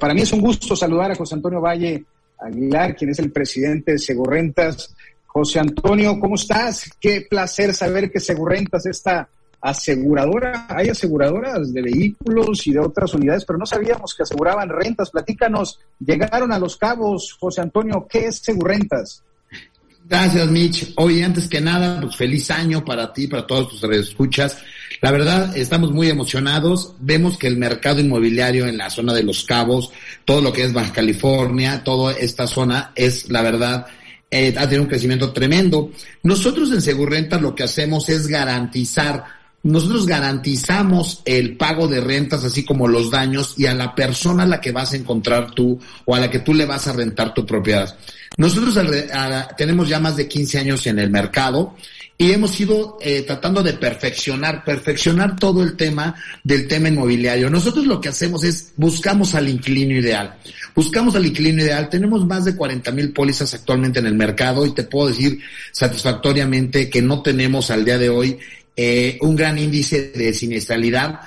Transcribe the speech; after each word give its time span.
Para 0.00 0.14
mí 0.14 0.22
es 0.22 0.32
un 0.32 0.40
gusto 0.40 0.74
saludar 0.74 1.12
a 1.12 1.14
José 1.14 1.34
Antonio 1.34 1.60
Valle 1.60 2.04
Aguilar, 2.38 2.96
quien 2.96 3.10
es 3.10 3.18
el 3.18 3.30
presidente 3.30 3.92
de 3.92 3.98
Segurrentas. 3.98 4.94
José 5.26 5.60
Antonio, 5.60 6.18
¿cómo 6.18 6.34
estás? 6.34 6.90
Qué 6.98 7.26
placer 7.28 7.74
saber 7.74 8.10
que 8.10 8.18
Segurrentas 8.18 8.86
está 8.86 9.28
aseguradora. 9.60 10.66
Hay 10.70 10.88
aseguradoras 10.88 11.72
de 11.72 11.82
vehículos 11.82 12.66
y 12.66 12.72
de 12.72 12.80
otras 12.80 13.12
unidades, 13.12 13.44
pero 13.44 13.58
no 13.58 13.66
sabíamos 13.66 14.14
que 14.14 14.22
aseguraban 14.22 14.70
rentas. 14.70 15.10
Platícanos, 15.10 15.78
llegaron 15.98 16.50
a 16.50 16.58
Los 16.58 16.78
Cabos. 16.78 17.36
José 17.38 17.60
Antonio, 17.60 18.06
¿qué 18.08 18.26
es 18.26 18.38
Segurrentas? 18.38 19.22
Gracias, 20.08 20.50
Mitch. 20.50 20.94
Hoy, 20.96 21.22
antes 21.22 21.46
que 21.46 21.60
nada, 21.60 22.00
pues 22.00 22.16
feliz 22.16 22.50
año 22.50 22.84
para 22.84 23.12
ti, 23.12 23.28
para 23.28 23.46
todos 23.46 23.68
tus 23.68 23.84
escuchas. 23.84 24.58
La 25.00 25.10
verdad, 25.10 25.56
estamos 25.56 25.92
muy 25.92 26.08
emocionados. 26.10 26.94
Vemos 27.00 27.38
que 27.38 27.46
el 27.46 27.56
mercado 27.56 28.00
inmobiliario 28.00 28.66
en 28.66 28.76
la 28.76 28.90
zona 28.90 29.14
de 29.14 29.22
Los 29.22 29.44
Cabos, 29.44 29.90
todo 30.24 30.42
lo 30.42 30.52
que 30.52 30.64
es 30.64 30.72
Baja 30.72 30.92
California, 30.92 31.82
toda 31.82 32.12
esta 32.12 32.46
zona 32.46 32.92
es, 32.94 33.30
la 33.30 33.42
verdad, 33.42 33.86
eh, 34.30 34.54
ha 34.56 34.62
tenido 34.64 34.82
un 34.82 34.88
crecimiento 34.88 35.32
tremendo. 35.32 35.90
Nosotros 36.22 36.70
en 36.72 36.82
Segurrenta 36.82 37.40
lo 37.40 37.54
que 37.54 37.64
hacemos 37.64 38.08
es 38.10 38.26
garantizar 38.26 39.40
nosotros 39.62 40.06
garantizamos 40.06 41.20
el 41.26 41.58
pago 41.58 41.86
de 41.86 42.00
rentas, 42.00 42.44
así 42.44 42.64
como 42.64 42.88
los 42.88 43.10
daños, 43.10 43.54
y 43.58 43.66
a 43.66 43.74
la 43.74 43.94
persona 43.94 44.44
a 44.44 44.46
la 44.46 44.60
que 44.60 44.72
vas 44.72 44.92
a 44.92 44.96
encontrar 44.96 45.50
tú 45.50 45.78
o 46.06 46.14
a 46.14 46.20
la 46.20 46.30
que 46.30 46.38
tú 46.38 46.54
le 46.54 46.64
vas 46.64 46.88
a 46.88 46.94
rentar 46.94 47.34
tu 47.34 47.44
propiedad. 47.44 47.94
Nosotros 48.38 48.78
tenemos 49.58 49.88
ya 49.88 50.00
más 50.00 50.16
de 50.16 50.26
15 50.26 50.58
años 50.60 50.86
en 50.86 50.98
el 50.98 51.10
mercado 51.10 51.74
y 52.20 52.32
hemos 52.32 52.60
ido 52.60 52.98
eh, 53.00 53.22
tratando 53.22 53.62
de 53.62 53.72
perfeccionar, 53.72 54.62
perfeccionar 54.62 55.36
todo 55.36 55.62
el 55.62 55.74
tema 55.74 56.14
del 56.44 56.68
tema 56.68 56.90
inmobiliario. 56.90 57.48
Nosotros 57.48 57.86
lo 57.86 57.98
que 57.98 58.10
hacemos 58.10 58.44
es 58.44 58.74
buscamos 58.76 59.34
al 59.34 59.48
inquilino 59.48 59.94
ideal. 59.94 60.36
Buscamos 60.74 61.16
al 61.16 61.24
inquilino 61.24 61.62
ideal. 61.62 61.88
Tenemos 61.88 62.26
más 62.26 62.44
de 62.44 62.54
40 62.54 62.92
mil 62.92 63.14
pólizas 63.14 63.54
actualmente 63.54 64.00
en 64.00 64.06
el 64.06 64.12
mercado 64.12 64.66
y 64.66 64.74
te 64.74 64.82
puedo 64.82 65.08
decir 65.08 65.40
satisfactoriamente 65.72 66.90
que 66.90 67.00
no 67.00 67.22
tenemos 67.22 67.70
al 67.70 67.86
día 67.86 67.96
de 67.96 68.10
hoy 68.10 68.38
eh, 68.76 69.16
un 69.22 69.34
gran 69.34 69.56
índice 69.56 70.12
de 70.14 70.34
siniestralidad 70.34 71.20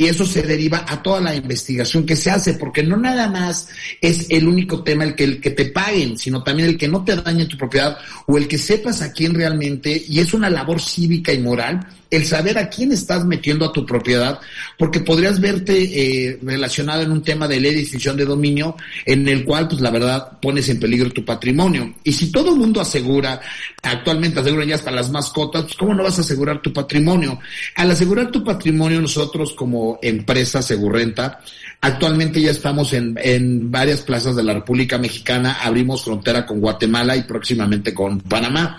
y 0.00 0.06
eso 0.06 0.24
se 0.24 0.40
deriva 0.40 0.86
a 0.88 1.02
toda 1.02 1.20
la 1.20 1.34
investigación 1.34 2.06
que 2.06 2.16
se 2.16 2.30
hace, 2.30 2.54
porque 2.54 2.82
no 2.82 2.96
nada 2.96 3.28
más 3.28 3.68
es 4.00 4.28
el 4.30 4.48
único 4.48 4.82
tema 4.82 5.04
el 5.04 5.14
que, 5.14 5.24
el 5.24 5.40
que 5.42 5.50
te 5.50 5.66
paguen, 5.66 6.16
sino 6.16 6.42
también 6.42 6.70
el 6.70 6.78
que 6.78 6.88
no 6.88 7.04
te 7.04 7.16
dañe 7.16 7.44
tu 7.44 7.58
propiedad 7.58 7.98
o 8.26 8.38
el 8.38 8.48
que 8.48 8.56
sepas 8.56 9.02
a 9.02 9.12
quién 9.12 9.34
realmente, 9.34 10.02
y 10.08 10.20
es 10.20 10.32
una 10.32 10.48
labor 10.48 10.80
cívica 10.80 11.34
y 11.34 11.40
moral, 11.40 11.86
el 12.10 12.26
saber 12.26 12.58
a 12.58 12.68
quién 12.68 12.92
estás 12.92 13.24
metiendo 13.24 13.64
a 13.64 13.72
tu 13.72 13.86
propiedad, 13.86 14.40
porque 14.76 15.00
podrías 15.00 15.40
verte 15.40 15.72
eh, 15.82 16.38
relacionado 16.42 17.02
en 17.02 17.12
un 17.12 17.22
tema 17.22 17.46
de 17.46 17.60
ley 17.60 17.72
de 17.72 17.80
distinción 17.80 18.16
de 18.16 18.24
dominio, 18.24 18.76
en 19.06 19.28
el 19.28 19.44
cual, 19.44 19.68
pues 19.68 19.80
la 19.80 19.90
verdad, 19.90 20.38
pones 20.40 20.68
en 20.68 20.80
peligro 20.80 21.10
tu 21.10 21.24
patrimonio. 21.24 21.94
Y 22.04 22.12
si 22.12 22.32
todo 22.32 22.52
el 22.52 22.58
mundo 22.58 22.80
asegura, 22.80 23.40
actualmente 23.82 24.40
aseguran 24.40 24.68
ya 24.68 24.74
hasta 24.74 24.90
las 24.90 25.10
mascotas, 25.10 25.62
pues 25.62 25.76
¿cómo 25.76 25.94
no 25.94 26.02
vas 26.02 26.18
a 26.18 26.22
asegurar 26.22 26.60
tu 26.60 26.72
patrimonio? 26.72 27.38
Al 27.76 27.90
asegurar 27.90 28.30
tu 28.30 28.42
patrimonio, 28.42 29.00
nosotros 29.00 29.54
como 29.54 29.98
empresa 30.02 30.62
Segurrenta, 30.62 31.40
actualmente 31.80 32.40
ya 32.40 32.50
estamos 32.50 32.92
en, 32.92 33.16
en 33.22 33.70
varias 33.70 34.02
plazas 34.02 34.36
de 34.36 34.42
la 34.42 34.54
República 34.54 34.98
Mexicana, 34.98 35.58
abrimos 35.62 36.04
frontera 36.04 36.44
con 36.44 36.60
Guatemala 36.60 37.16
y 37.16 37.22
próximamente 37.22 37.94
con 37.94 38.20
Panamá. 38.20 38.78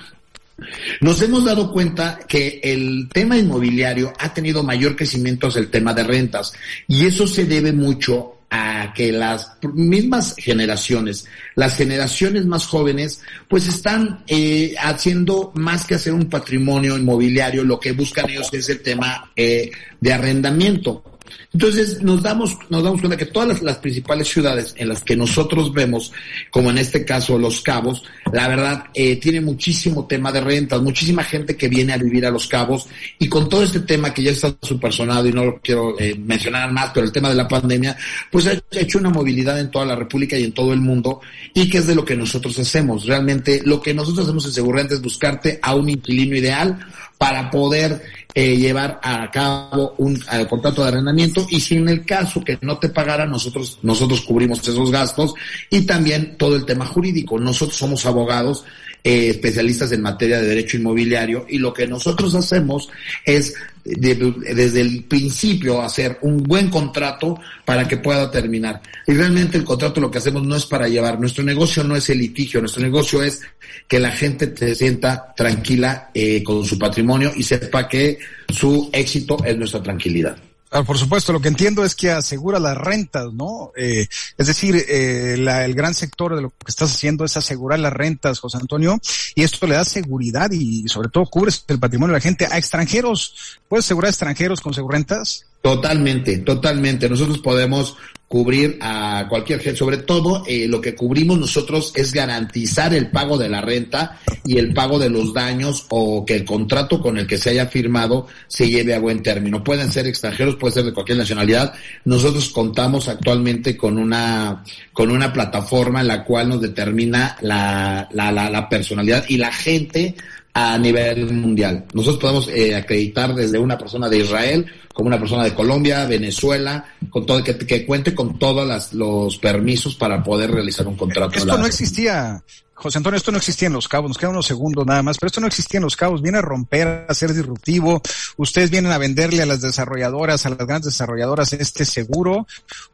Nos 1.00 1.22
hemos 1.22 1.46
dado 1.46 1.72
cuenta 1.72 2.20
que 2.28 2.60
el 2.64 3.10
tema 3.12 3.38
inmobiliario 3.38 4.14
ha 4.20 4.34
tenido 4.34 4.64
mayor 4.64 4.96
crecimiento 4.96 5.48
hacia 5.48 5.62
el 5.62 5.70
tema 5.70 5.94
de 5.94 6.04
rentas 6.04 6.54
y 6.88 7.06
eso 7.06 7.28
se 7.28 7.46
debe 7.46 7.72
mucho 7.72 8.38
a 8.52 8.92
que 8.94 9.14
las 9.14 9.54
mismas 9.74 10.36
generaciones, 10.38 11.26
las 11.56 11.78
generaciones 11.78 12.46
más 12.46 12.68
jóvenes, 12.68 13.22
pues 13.48 13.68
están 13.68 14.26
eh, 14.28 14.76
haciendo 14.78 15.54
más 15.56 15.86
que 15.86 15.96
hacer 15.96 16.14
un 16.14 16.30
patrimonio 16.30 16.98
inmobiliario, 16.98 17.64
lo 17.64 17.80
que 17.80 17.94
buscan 17.94 18.30
ellos 18.30 18.50
es 18.52 18.68
el 18.68 18.82
tema 18.82 19.32
eh, 19.38 19.72
de 20.02 20.14
arrendamiento. 20.14 21.11
Entonces 21.54 22.02
nos 22.02 22.22
damos, 22.24 22.58
nos 22.70 22.84
damos 22.84 23.00
cuenta 23.02 23.18
que 23.18 23.26
todas 23.26 23.62
las, 23.62 23.78
principales 23.78 24.28
ciudades 24.28 24.74
en 24.78 24.90
las 24.90 25.04
que 25.04 25.16
nosotros 25.16 25.74
vemos, 25.74 26.12
como 26.50 26.70
en 26.70 26.78
este 26.78 27.04
caso 27.04 27.38
Los 27.38 27.62
Cabos, 27.62 28.04
la 28.32 28.48
verdad, 28.48 28.86
eh, 28.94 29.18
tiene 29.18 29.42
muchísimo 29.42 30.06
tema 30.08 30.32
de 30.32 30.42
rentas, 30.42 30.82
muchísima 30.82 31.24
gente 31.24 31.58
que 31.58 31.68
viene 31.68 31.94
a 31.94 31.98
vivir 31.98 32.26
a 32.26 32.32
Los 32.32 32.48
Cabos 32.48 32.88
y 33.20 33.28
con 33.28 33.50
todo 33.50 33.64
este 33.64 33.82
tema 33.82 34.14
que 34.14 34.24
ya 34.24 34.32
está 34.32 34.56
supersonado 34.62 35.28
y 35.28 35.34
no 35.34 35.46
lo 35.46 35.60
quiero 35.60 36.00
eh, 36.00 36.16
mencionar 36.18 36.72
más, 36.72 36.92
pero 36.94 37.06
el 37.06 37.12
tema 37.12 37.30
de 37.30 37.36
la 37.36 37.48
pandemia, 37.48 37.98
pues 38.32 38.48
ha 38.48 38.54
hecho 38.72 39.00
una 39.00 39.10
movilidad 39.10 39.60
en 39.60 39.72
toda 39.72 39.86
la 39.86 39.96
República 39.96 40.38
y 40.38 40.44
en 40.44 40.54
todo 40.54 40.74
el 40.74 40.82
mundo 40.82 41.22
y 41.54 41.70
que 41.70 41.80
es 41.80 41.88
de 41.88 41.96
lo 41.96 42.06
que 42.06 42.16
nosotros 42.16 42.58
hacemos. 42.60 43.06
Realmente 43.06 43.62
lo 43.66 43.82
que 43.82 43.94
nosotros 43.94 44.26
hacemos 44.26 44.46
en 44.46 44.54
Segurrente 44.54 44.96
es 44.96 45.02
buscarte 45.02 45.60
a 45.62 45.76
un 45.76 45.90
inquilino 45.90 46.36
ideal 46.36 46.80
para 47.18 47.52
poder 47.52 48.02
eh, 48.34 48.58
llevar 48.58 49.00
a 49.04 49.30
cabo 49.32 49.96
un 49.98 50.16
eh, 50.16 50.46
contrato 50.50 50.82
de 50.82 50.90
arrendamiento 50.90 51.46
y 51.50 51.60
si 51.60 51.76
en 51.76 51.90
el 51.90 52.06
caso 52.06 52.42
que 52.42 52.58
no 52.62 52.78
te 52.78 52.90
pagara, 52.90 53.26
nosotros, 53.26 53.80
nosotros 53.82 54.22
cubrimos 54.22 54.60
esos 54.68 54.92
gastos 54.92 55.34
y 55.70 55.82
también 55.82 56.38
todo 56.38 56.56
el 56.56 56.66
tema 56.66 56.86
jurídico. 56.86 57.40
Nosotros 57.40 57.78
somos 57.78 58.06
abogados 58.06 58.64
eh, 59.04 59.30
especialistas 59.30 59.92
en 59.92 60.02
materia 60.02 60.40
de 60.40 60.48
derecho 60.48 60.78
inmobiliario 60.78 61.46
y 61.50 61.58
lo 61.58 61.74
que 61.74 61.88
nosotros 61.88 62.36
hacemos 62.36 62.90
es 63.26 63.56
desde 63.84 64.82
el 64.82 65.06
principio 65.06 65.82
hacer 65.82 66.20
un 66.22 66.44
buen 66.44 66.70
contrato 66.70 67.40
para 67.66 67.88
que 67.88 67.98
pueda 67.98 68.30
terminar. 68.30 68.82
Y 69.08 69.14
realmente 69.14 69.58
el 69.58 69.64
contrato 69.64 70.00
lo 70.00 70.12
que 70.12 70.20
hacemos 70.20 70.44
no 70.46 70.56
es 70.56 70.66
para 70.66 70.88
llevar, 70.88 71.20
nuestro 71.20 71.44
negocio 71.44 71.84
no 71.84 71.96
es 71.96 72.10
el 72.10 72.20
litigio, 72.20 72.60
nuestro 72.60 72.84
negocio 72.84 73.24
es 73.24 73.42
que 73.88 74.00
la 74.00 74.12
gente 74.12 74.54
se 74.56 74.76
sienta 74.76 75.34
tranquila 75.36 76.12
eh, 76.14 76.44
con 76.44 76.64
su 76.64 76.78
patrimonio 76.78 77.32
y 77.36 77.44
sepa 77.44 77.88
que 77.88 78.20
su 78.50 78.90
éxito 78.94 79.44
es 79.44 79.58
nuestra 79.58 79.82
tranquilidad. 79.82 80.38
Ah, 80.74 80.84
por 80.84 80.98
supuesto, 80.98 81.34
lo 81.34 81.42
que 81.42 81.50
entiendo 81.50 81.84
es 81.84 81.96
que 81.96 82.12
asegura 82.12 82.58
las 82.58 82.78
rentas, 82.78 83.34
¿no? 83.34 83.74
Eh, 83.76 84.08
es 84.38 84.48
decir, 84.48 84.86
eh, 84.88 85.36
la, 85.38 85.66
el 85.66 85.74
gran 85.74 85.94
sector 85.94 86.34
de 86.34 86.44
lo 86.44 86.50
que 86.50 86.56
estás 86.70 86.94
haciendo 86.94 87.26
es 87.26 87.36
asegurar 87.36 87.80
las 87.80 87.92
rentas, 87.92 88.40
José 88.40 88.58
Antonio, 88.58 88.98
y 89.36 89.44
esto 89.44 89.68
le 89.68 89.76
da 89.76 89.84
seguridad 89.84 90.50
y 90.52 90.88
sobre 90.88 91.10
todo 91.10 91.26
cubres 91.26 91.66
el 91.68 91.78
patrimonio 91.78 92.14
de 92.14 92.20
la 92.20 92.24
gente 92.24 92.48
a 92.50 92.58
extranjeros. 92.58 93.60
¿Puedes 93.68 93.86
asegurar 93.86 94.12
extranjeros 94.12 94.62
con 94.62 94.74
segurentas? 94.74 95.46
Totalmente, 95.62 96.38
totalmente. 96.38 97.10
Nosotros 97.10 97.40
podemos 97.40 97.98
cubrir 98.32 98.78
a 98.80 99.26
cualquier 99.28 99.60
gente. 99.60 99.78
Sobre 99.78 99.98
todo, 99.98 100.46
eh, 100.48 100.66
lo 100.66 100.80
que 100.80 100.96
cubrimos 100.96 101.38
nosotros 101.38 101.92
es 101.98 102.14
garantizar 102.14 102.94
el 102.94 103.12
pago 103.12 103.38
de 103.38 103.50
la 103.50 103.60
renta 103.60 104.20
y 104.46 104.58
el 104.58 104.74
pago 104.74 104.98
de 104.98 105.10
los 105.10 105.34
daños 105.34 105.86
o 105.90 106.26
que 106.26 106.38
el 106.38 106.46
contrato 106.46 107.02
con 107.02 107.18
el 107.18 107.28
que 107.28 107.38
se 107.38 107.50
haya 107.50 107.68
firmado 107.68 108.28
se 108.48 108.70
lleve 108.70 108.96
a 108.96 109.00
buen 109.00 109.22
término. 109.22 109.62
Pueden 109.62 109.92
ser 109.92 110.08
extranjeros, 110.08 110.56
puede 110.56 110.76
ser 110.76 110.86
de 110.86 110.94
cualquier 110.94 111.18
nacionalidad. 111.18 111.74
Nosotros 112.06 112.48
contamos 112.52 113.10
actualmente 113.10 113.76
con 113.76 113.98
una, 113.98 114.64
con 114.94 115.12
una 115.12 115.34
plataforma 115.34 116.00
en 116.00 116.08
la 116.08 116.24
cual 116.24 116.48
nos 116.48 116.62
determina 116.62 117.36
la, 117.42 118.08
la, 118.14 118.32
la, 118.32 118.50
la 118.50 118.70
personalidad 118.70 119.26
y 119.28 119.40
la 119.40 119.52
gente 119.52 120.16
a 120.54 120.78
nivel 120.78 121.32
mundial. 121.34 121.86
Nosotros 121.94 122.22
podemos 122.22 122.48
eh, 122.50 122.76
acreditar 122.76 123.34
desde 123.34 123.58
una 123.58 123.78
persona 123.78 124.10
de 124.10 124.20
Israel 124.20 124.66
como 124.94 125.08
una 125.08 125.20
persona 125.20 125.44
de 125.44 125.54
Colombia, 125.54 126.06
Venezuela, 126.06 126.86
con 127.10 127.26
todo 127.26 127.44
que, 127.44 127.58
que 127.58 127.86
cuente 127.86 128.14
con 128.14 128.38
todos 128.38 128.94
los 128.94 129.38
permisos 129.38 129.96
para 129.96 130.22
poder 130.22 130.52
realizar 130.52 130.86
un 130.88 130.96
contrato. 130.96 131.38
Esto 131.38 131.58
no 131.58 131.66
existía 131.66 132.44
José 132.82 132.98
Antonio, 132.98 133.18
esto 133.18 133.32
no 133.32 133.38
existía 133.38 133.68
en 133.68 133.74
Los 133.74 133.88
Cabos, 133.88 134.10
nos 134.10 134.18
quedan 134.18 134.32
unos 134.32 134.48
segundos 134.48 134.88
nada 134.88 135.04
más, 135.04 135.20
pero 135.20 135.28
esto 135.28 135.40
no 135.40 135.46
existía 135.46 135.78
en 135.78 135.84
Los 135.84 135.96
Cabos, 135.96 136.24
viene 136.24 136.40
a 136.40 136.42
romper, 136.42 137.06
a 137.08 137.14
ser 137.14 137.32
disruptivo, 137.32 138.02
ustedes 138.38 138.72
vienen 138.72 138.92
a 138.92 138.98
venderle 138.98 139.44
a 139.44 139.46
las 139.46 139.62
desarrolladoras, 139.62 140.48
a 140.48 140.50
las 140.50 140.66
grandes 140.66 140.86
desarrolladoras 140.86 141.54
este 141.54 141.86
seguro, 141.86 142.48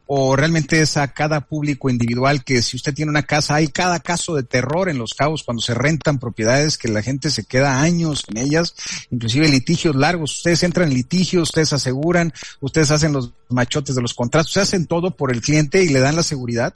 o 0.06 0.36
realmente 0.36 0.82
es 0.82 0.98
a 0.98 1.08
cada 1.08 1.40
público 1.40 1.88
individual 1.88 2.44
que 2.44 2.60
si 2.60 2.76
usted 2.76 2.92
tiene 2.92 3.10
una 3.10 3.22
casa, 3.22 3.54
hay 3.54 3.68
cada 3.68 4.00
caso 4.00 4.34
de 4.34 4.42
terror 4.42 4.90
en 4.90 4.98
Los 4.98 5.14
Cabos 5.14 5.42
cuando 5.42 5.62
se 5.62 5.72
rentan 5.72 6.18
propiedades 6.18 6.76
que 6.76 6.88
la 6.88 7.00
gente 7.00 7.30
se 7.30 7.46
queda 7.46 7.80
años 7.80 8.24
en 8.28 8.36
ellas, 8.36 8.74
inclusive 9.10 9.48
litigios 9.48 9.96
largos, 9.96 10.36
ustedes 10.36 10.64
entran 10.64 10.88
en 10.88 10.94
litigios, 10.94 11.48
ustedes 11.48 11.72
aseguran, 11.72 12.34
ustedes 12.60 12.90
hacen 12.90 13.14
los 13.14 13.30
machotes 13.48 13.94
de 13.94 14.02
los 14.02 14.12
contratos, 14.12 14.48
ustedes 14.48 14.68
hacen 14.68 14.86
todo 14.86 15.12
por 15.12 15.32
el 15.32 15.40
cliente 15.40 15.82
y 15.82 15.88
le 15.88 16.00
dan 16.00 16.14
la 16.14 16.22
seguridad. 16.22 16.74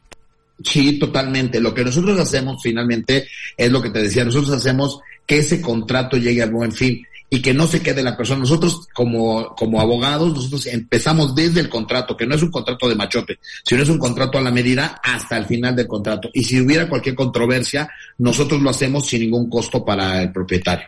Sí, 0.64 0.98
totalmente. 0.98 1.60
Lo 1.60 1.74
que 1.74 1.84
nosotros 1.84 2.18
hacemos 2.18 2.62
finalmente 2.62 3.26
es 3.56 3.70
lo 3.70 3.82
que 3.82 3.90
te 3.90 4.02
decía, 4.02 4.24
nosotros 4.24 4.52
hacemos 4.52 5.00
que 5.26 5.38
ese 5.38 5.60
contrato 5.60 6.16
llegue 6.16 6.42
a 6.42 6.46
buen 6.46 6.72
fin 6.72 7.04
y 7.30 7.40
que 7.40 7.54
no 7.54 7.66
se 7.66 7.80
quede 7.80 8.02
la 8.02 8.14
persona. 8.14 8.40
Nosotros 8.40 8.88
como, 8.92 9.54
como 9.56 9.80
abogados, 9.80 10.34
nosotros 10.34 10.66
empezamos 10.66 11.34
desde 11.34 11.60
el 11.60 11.70
contrato, 11.70 12.14
que 12.14 12.26
no 12.26 12.34
es 12.34 12.42
un 12.42 12.50
contrato 12.50 12.88
de 12.88 12.94
machote, 12.94 13.38
sino 13.64 13.82
es 13.82 13.88
un 13.88 13.98
contrato 13.98 14.36
a 14.36 14.42
la 14.42 14.50
medida 14.50 15.00
hasta 15.02 15.38
el 15.38 15.46
final 15.46 15.74
del 15.74 15.86
contrato. 15.86 16.28
Y 16.34 16.44
si 16.44 16.60
hubiera 16.60 16.88
cualquier 16.88 17.14
controversia, 17.14 17.88
nosotros 18.18 18.60
lo 18.60 18.68
hacemos 18.68 19.06
sin 19.06 19.22
ningún 19.22 19.48
costo 19.48 19.82
para 19.82 20.22
el 20.22 20.30
propietario. 20.30 20.86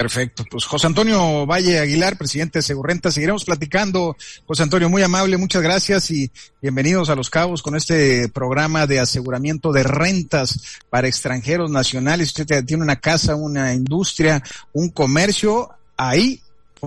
Perfecto. 0.00 0.46
Pues 0.50 0.64
José 0.64 0.86
Antonio 0.86 1.44
Valle 1.44 1.78
Aguilar, 1.78 2.16
presidente 2.16 2.60
de 2.60 2.62
Segurrenta, 2.62 3.12
seguiremos 3.12 3.44
platicando. 3.44 4.16
José 4.46 4.62
Antonio, 4.62 4.88
muy 4.88 5.02
amable, 5.02 5.36
muchas 5.36 5.60
gracias 5.60 6.10
y 6.10 6.30
bienvenidos 6.62 7.10
a 7.10 7.14
Los 7.14 7.28
Cabos 7.28 7.60
con 7.60 7.76
este 7.76 8.30
programa 8.30 8.86
de 8.86 8.98
aseguramiento 8.98 9.72
de 9.72 9.82
rentas 9.82 10.78
para 10.88 11.06
extranjeros 11.06 11.70
nacionales. 11.70 12.28
Usted 12.28 12.64
tiene 12.64 12.82
una 12.82 12.96
casa, 12.96 13.36
una 13.36 13.74
industria, 13.74 14.42
un 14.72 14.88
comercio, 14.88 15.68
ahí 15.98 16.40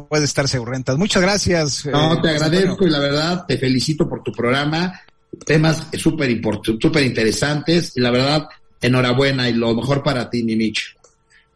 puede 0.09 0.25
estar 0.25 0.47
Segurrentas. 0.47 0.97
Muchas 0.97 1.21
gracias. 1.21 1.85
No, 1.85 2.19
te 2.19 2.31
agradezco 2.31 2.87
y 2.87 2.89
la 2.89 2.97
verdad 2.97 3.45
te 3.47 3.59
felicito 3.59 4.09
por 4.09 4.23
tu 4.23 4.31
programa. 4.31 4.99
Temas 5.45 5.83
súper 5.99 6.41
súper 6.81 7.03
interesantes 7.03 7.91
y 7.95 8.01
la 8.01 8.09
verdad, 8.09 8.47
enhorabuena 8.81 9.47
y 9.49 9.53
lo 9.53 9.75
mejor 9.75 10.01
para 10.01 10.31
ti, 10.31 10.41
mi 10.41 10.55
Mitch. 10.55 10.95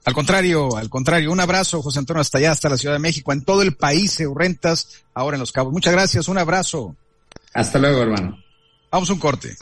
Al 0.08 0.14
contrario, 0.14 0.78
al 0.78 0.90
contrario, 0.90 1.34
un 1.34 1.42
abrazo, 1.42 1.82
José 1.82 2.00
Antonio, 2.00 2.22
hasta 2.22 2.38
allá, 2.38 2.52
hasta 2.52 2.70
la 2.70 2.78
Ciudad 2.78 2.96
de 2.96 3.00
México, 3.00 3.34
en 3.34 3.44
todo 3.44 3.62
el 3.62 3.76
país 3.76 4.18
rentas 4.34 5.04
ahora 5.14 5.36
en 5.36 5.42
Los 5.42 5.52
Cabos. 5.52 5.74
Muchas 5.74 5.92
gracias, 5.92 6.30
un 6.30 6.38
abrazo. 6.38 6.96
Hasta 7.54 7.78
luego, 7.78 8.04
hermano. 8.04 8.42
Vamos 8.90 9.10
a 9.10 9.14
un 9.14 9.20
corte. 9.20 9.58